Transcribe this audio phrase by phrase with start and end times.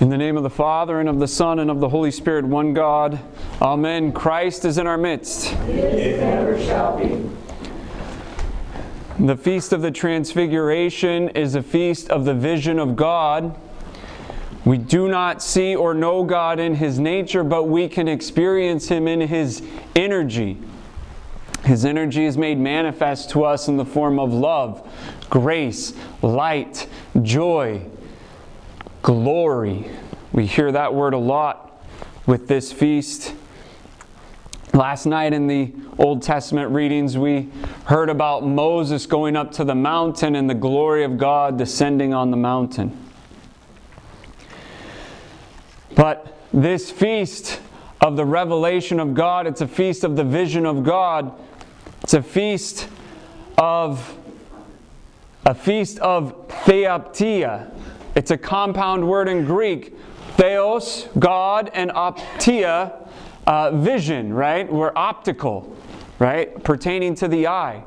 [0.00, 2.44] In the name of the Father, and of the Son, and of the Holy Spirit,
[2.44, 3.20] one God.
[3.62, 4.10] Amen.
[4.12, 5.52] Christ is in our midst.
[5.68, 7.30] It never shall be.
[9.24, 13.56] The Feast of the Transfiguration is a feast of the vision of God.
[14.64, 19.06] We do not see or know God in His nature, but we can experience Him
[19.06, 19.62] in His
[19.94, 20.58] energy.
[21.64, 24.90] His energy is made manifest to us in the form of love,
[25.30, 26.88] grace, light,
[27.22, 27.86] joy,
[29.04, 29.84] glory.
[30.32, 31.78] We hear that word a lot
[32.26, 33.34] with this feast.
[34.72, 37.50] Last night in the Old Testament readings, we
[37.84, 42.30] heard about Moses going up to the mountain and the glory of God descending on
[42.30, 42.98] the mountain.
[45.94, 47.60] But this feast
[48.00, 51.38] of the revelation of God, it's a feast of the vision of God.
[52.02, 52.88] It's a feast
[53.58, 54.16] of
[55.44, 57.70] a feast of theoptia.
[58.14, 59.96] It's a compound word in Greek.
[60.36, 63.08] Theos, God, and optia,
[63.46, 64.70] uh, vision, right?
[64.70, 65.76] We're optical,
[66.18, 66.62] right?
[66.62, 67.84] Pertaining to the eye.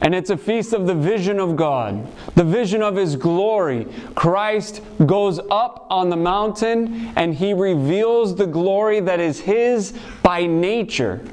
[0.00, 3.86] And it's a feast of the vision of God, the vision of His glory.
[4.14, 10.46] Christ goes up on the mountain and He reveals the glory that is His by
[10.46, 11.24] nature.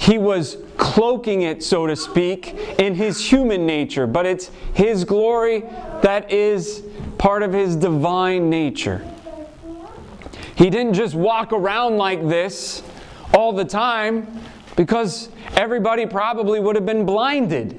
[0.00, 5.60] He was cloaking it, so to speak, in His human nature, but it's His glory
[6.00, 6.82] that is
[7.18, 9.06] part of His divine nature.
[10.54, 12.82] He didn't just walk around like this
[13.34, 14.26] all the time
[14.74, 17.78] because everybody probably would have been blinded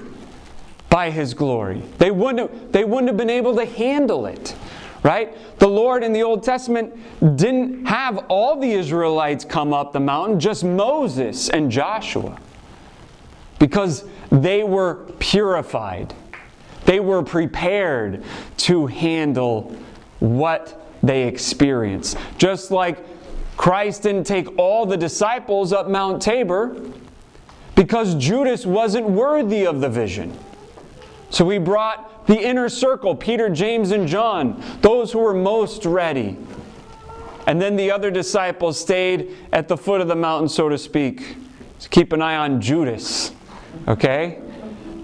[0.88, 1.82] by his glory.
[1.98, 4.54] They wouldn't they wouldn't have been able to handle it.
[5.02, 5.36] Right?
[5.58, 6.94] The Lord in the Old Testament
[7.36, 12.38] didn't have all the Israelites come up the mountain, just Moses and Joshua.
[13.58, 16.14] Because they were purified.
[16.84, 18.24] They were prepared
[18.58, 19.76] to handle
[20.20, 22.16] what they experienced.
[22.38, 22.98] Just like
[23.56, 26.76] Christ didn't take all the disciples up Mount Tabor
[27.74, 30.36] because Judas wasn't worthy of the vision.
[31.32, 36.36] So we brought the inner circle, Peter, James, and John, those who were most ready.
[37.46, 41.36] And then the other disciples stayed at the foot of the mountain, so to speak.
[41.78, 43.32] So keep an eye on Judas.
[43.88, 44.42] Okay?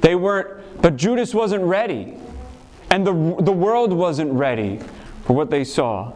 [0.03, 2.15] They weren't, but Judas wasn't ready.
[2.91, 4.81] And the, the world wasn't ready
[5.25, 6.12] for what they saw.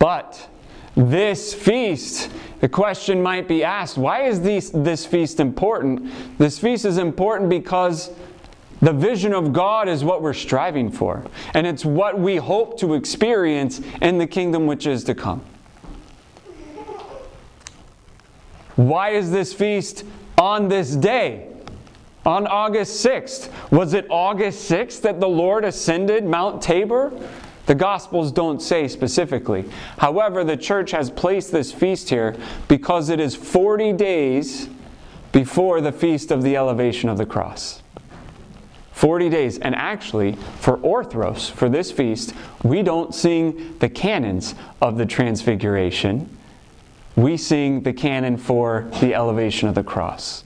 [0.00, 0.48] But
[0.96, 2.30] this feast,
[2.60, 6.10] the question might be asked why is this, this feast important?
[6.38, 8.10] This feast is important because
[8.80, 11.24] the vision of God is what we're striving for,
[11.54, 15.42] and it's what we hope to experience in the kingdom which is to come.
[18.76, 20.04] Why is this feast
[20.36, 21.48] on this day?
[22.26, 23.50] On August 6th.
[23.70, 27.12] Was it August 6th that the Lord ascended Mount Tabor?
[27.66, 29.68] The Gospels don't say specifically.
[29.98, 32.36] However, the church has placed this feast here
[32.68, 34.68] because it is 40 days
[35.32, 37.82] before the feast of the elevation of the cross.
[38.92, 39.58] 40 days.
[39.58, 42.32] And actually, for Orthros, for this feast,
[42.62, 46.34] we don't sing the canons of the Transfiguration.
[47.16, 50.44] We sing the canon for the elevation of the cross.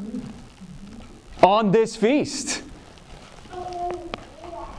[1.43, 2.63] On this feast,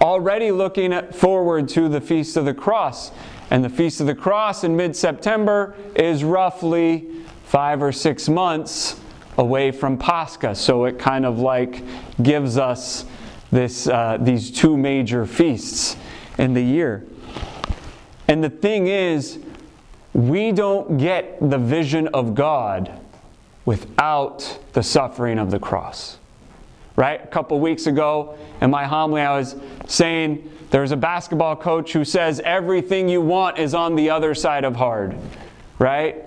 [0.02, 3.12] already looking forward to the Feast of the Cross.
[3.52, 7.08] And the Feast of the Cross in mid September is roughly
[7.46, 9.00] five or six months
[9.38, 10.56] away from Pascha.
[10.56, 11.84] So it kind of like
[12.22, 13.06] gives us
[13.52, 15.98] this, uh, these two major feasts
[16.38, 17.06] in the year.
[18.28, 19.40] And the thing is,
[20.14, 23.00] we don't get the vision of God
[23.66, 26.18] without the suffering of the cross
[26.96, 27.24] right?
[27.24, 29.56] A couple weeks ago in my homily, I was
[29.88, 34.63] saying there's a basketball coach who says everything you want is on the other side
[34.63, 35.18] of hard,
[35.79, 36.24] right?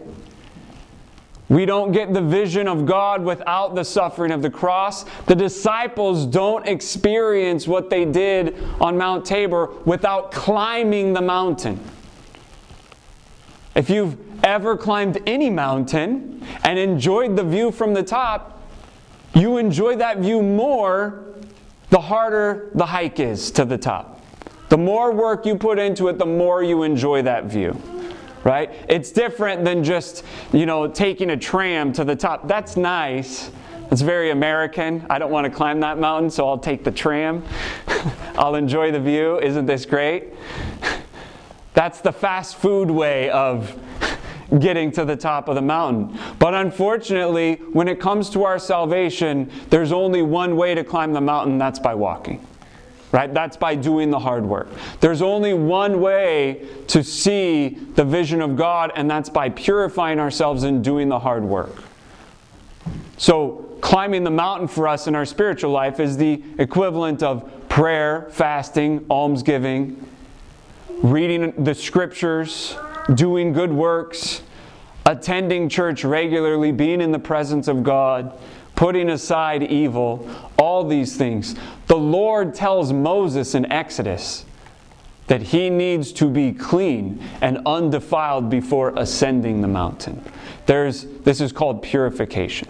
[1.49, 5.05] We don't get the vision of God without the suffering of the cross.
[5.27, 11.79] The disciples don't experience what they did on Mount Tabor without climbing the mountain.
[13.75, 18.54] If you've ever climbed any mountain and enjoyed the view from the top,
[19.35, 21.25] you enjoy that view more
[21.91, 24.21] the harder the hike is to the top.
[24.69, 27.81] The more work you put into it, the more you enjoy that view.
[28.43, 28.73] Right?
[28.89, 32.49] It's different than just, you know, taking a tram to the top.
[32.49, 33.51] That's nice.
[33.91, 35.07] It's very American.
[35.09, 37.45] I don't want to climb that mountain, so I'll take the tram.
[38.37, 39.39] I'll enjoy the view.
[39.39, 40.33] Isn't this great?
[41.75, 43.79] That's the fast food way of
[44.59, 46.19] getting to the top of the mountain.
[46.39, 51.21] But unfortunately, when it comes to our salvation, there's only one way to climb the
[51.21, 52.45] mountain that's by walking.
[53.13, 53.33] right?
[53.33, 54.69] That's by doing the hard work.
[55.01, 60.65] There's only one way to see the vision of God, and that's by purifying ourselves
[60.65, 61.85] and doing the hard work.
[63.17, 68.29] So, climbing the mountain for us in our spiritual life is the equivalent of prayer,
[68.33, 70.05] fasting, almsgiving,
[71.03, 72.77] reading the scriptures,
[73.13, 74.43] doing good works,
[75.07, 78.39] attending church regularly, being in the presence of God,
[78.75, 80.29] putting aside evil,
[80.59, 81.55] all these things.
[81.87, 84.45] The Lord tells Moses in Exodus
[85.27, 90.23] that he needs to be clean and undefiled before ascending the mountain.
[90.67, 92.69] There's, this is called purification.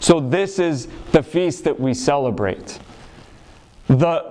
[0.00, 2.78] So, this is the feast that we celebrate.
[3.88, 4.24] The,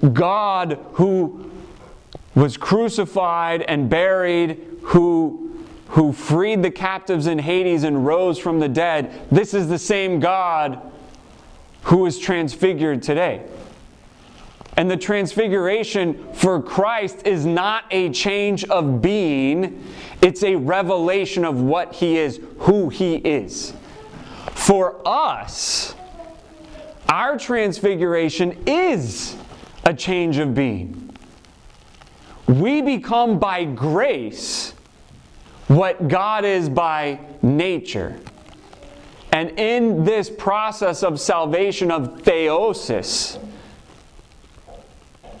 [0.00, 1.50] the God who
[2.38, 5.48] was crucified and buried, who
[5.88, 10.20] who freed the captives in Hades and rose from the dead, this is the same
[10.20, 10.80] God
[11.84, 13.42] who is transfigured today.
[14.76, 19.82] And the transfiguration for Christ is not a change of being,
[20.20, 23.72] it's a revelation of what He is, who He is.
[24.52, 25.94] For us,
[27.08, 29.36] our transfiguration is
[29.84, 31.07] a change of being.
[32.48, 34.72] We become by grace
[35.68, 38.18] what God is by nature.
[39.32, 43.38] And in this process of salvation of theosis,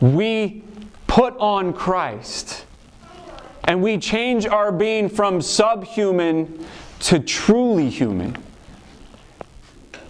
[0.00, 0.62] we
[1.06, 2.66] put on Christ.
[3.64, 6.66] And we change our being from subhuman
[7.00, 8.36] to truly human.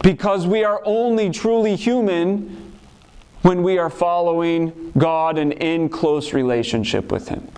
[0.03, 2.68] Because we are only truly human
[3.43, 7.49] when we are following God and in close relationship with Him.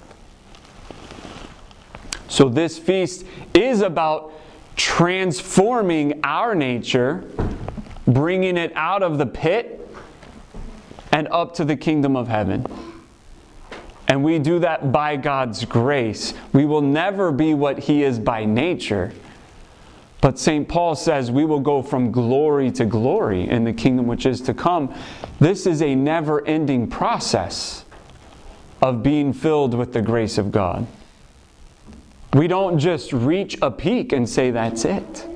[2.28, 3.24] So, this feast
[3.54, 4.32] is about
[4.76, 7.28] transforming our nature,
[8.06, 9.88] bringing it out of the pit
[11.12, 12.64] and up to the kingdom of heaven.
[14.06, 16.34] And we do that by God's grace.
[16.52, 19.12] We will never be what He is by nature.
[20.20, 20.68] But St.
[20.68, 24.54] Paul says we will go from glory to glory in the kingdom which is to
[24.54, 24.94] come.
[25.38, 27.84] This is a never ending process
[28.82, 30.86] of being filled with the grace of God.
[32.34, 35.26] We don't just reach a peak and say that's it.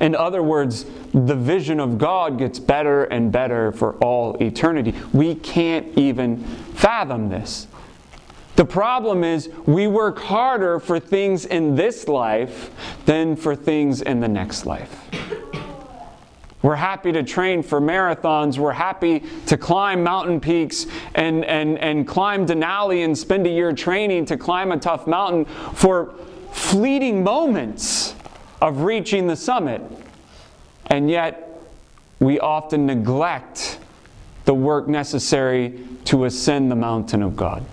[0.00, 4.94] In other words, the vision of God gets better and better for all eternity.
[5.12, 6.42] We can't even
[6.74, 7.68] fathom this.
[8.56, 12.70] The problem is, we work harder for things in this life
[13.04, 15.00] than for things in the next life.
[16.62, 18.56] We're happy to train for marathons.
[18.56, 23.74] We're happy to climb mountain peaks and, and, and climb Denali and spend a year
[23.74, 26.14] training to climb a tough mountain for
[26.52, 28.14] fleeting moments
[28.62, 29.82] of reaching the summit.
[30.86, 31.60] And yet,
[32.18, 33.78] we often neglect
[34.46, 37.64] the work necessary to ascend the mountain of God.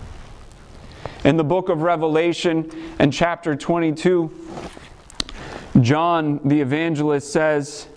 [1.23, 4.31] In the book of Revelation and chapter 22,
[5.81, 7.87] John the evangelist says,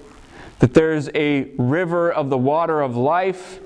[0.59, 3.61] that there's a river of the water of life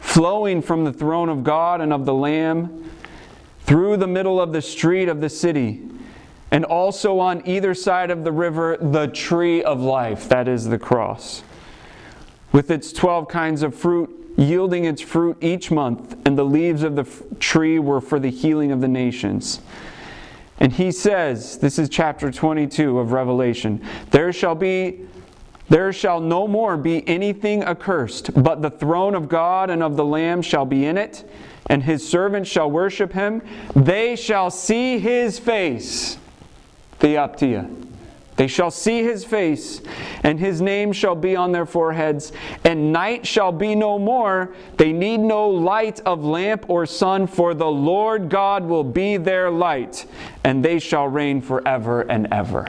[0.00, 2.90] flowing from the throne of God and of the Lamb
[3.60, 5.82] through the middle of the street of the city.
[6.52, 10.78] And also on either side of the river, the tree of life, that is the
[10.78, 11.42] cross,
[12.52, 16.96] with its 12 kinds of fruit, yielding its fruit each month, and the leaves of
[16.96, 17.04] the
[17.38, 19.60] tree were for the healing of the nations.
[20.58, 25.00] And he says, this is chapter 22 of Revelation, there shall be
[25.68, 30.04] there shall no more be anything accursed, but the throne of God and of the
[30.04, 31.24] Lamb shall be in it,
[31.66, 33.40] and his servants shall worship him.
[33.74, 36.18] They shall see his face.
[37.00, 37.70] Theoptia.
[38.36, 39.82] They shall see his face,
[40.22, 42.32] and his name shall be on their foreheads,
[42.64, 44.54] and night shall be no more.
[44.78, 49.50] They need no light of lamp or sun, for the Lord God will be their
[49.50, 50.06] light,
[50.44, 52.68] and they shall reign forever and ever.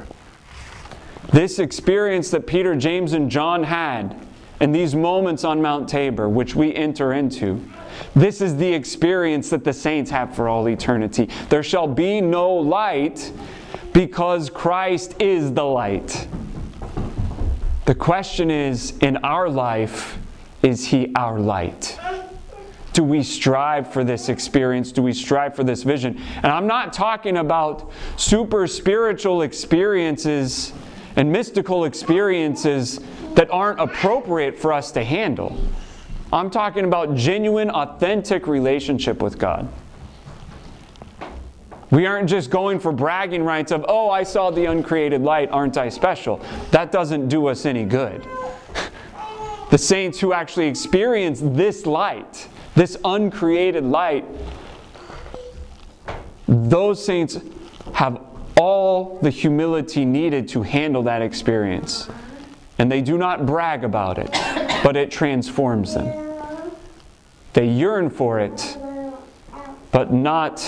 [1.31, 4.19] This experience that Peter, James, and John had
[4.59, 7.63] in these moments on Mount Tabor, which we enter into,
[8.15, 11.29] this is the experience that the saints have for all eternity.
[11.49, 13.31] There shall be no light
[13.93, 16.27] because Christ is the light.
[17.85, 20.17] The question is in our life,
[20.63, 21.99] is He our light?
[22.93, 24.91] Do we strive for this experience?
[24.91, 26.21] Do we strive for this vision?
[26.37, 30.73] And I'm not talking about super spiritual experiences
[31.15, 32.99] and mystical experiences
[33.33, 35.59] that aren't appropriate for us to handle.
[36.31, 39.67] I'm talking about genuine, authentic relationship with God.
[41.93, 45.77] We aren't just going for bragging rights of, oh, I saw the uncreated light, aren't
[45.77, 46.41] I special?
[46.71, 48.27] That doesn't do us any good.
[49.69, 54.25] the saints who actually experience this light, this uncreated light,
[56.47, 57.37] those saints
[57.93, 58.19] have
[58.57, 62.09] all the humility needed to handle that experience.
[62.79, 64.31] And they do not brag about it,
[64.83, 66.41] but it transforms them.
[67.53, 68.79] They yearn for it,
[69.91, 70.59] but not,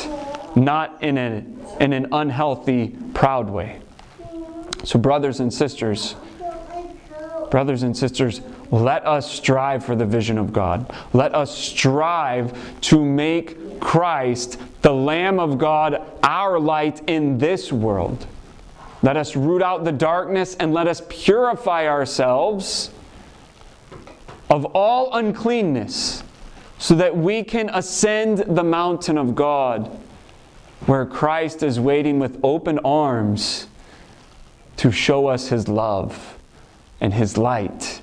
[0.56, 1.44] not in, a,
[1.80, 3.82] in an unhealthy, proud way.
[4.84, 6.16] So, brothers and sisters,
[7.50, 10.94] brothers and sisters, let us strive for the vision of God.
[11.14, 18.26] Let us strive to make Christ, the Lamb of God, our light in this world.
[19.02, 22.92] Let us root out the darkness and let us purify ourselves
[24.50, 26.24] of all uncleanness
[26.78, 30.00] so that we can ascend the mountain of God
[30.86, 33.68] where Christ is waiting with open arms
[34.78, 36.38] to show us his love
[37.02, 38.02] and his light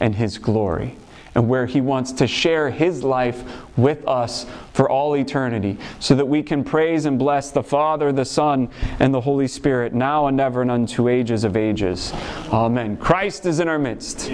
[0.00, 0.96] and his glory,
[1.34, 3.42] and where he wants to share his life
[3.76, 8.24] with us for all eternity, so that we can praise and bless the Father, the
[8.24, 12.12] Son, and the Holy Spirit, now and ever and unto ages of ages.
[12.50, 12.96] Amen.
[12.96, 14.28] Christ is in our midst.